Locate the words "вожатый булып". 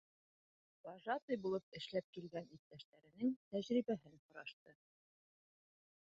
0.85-1.77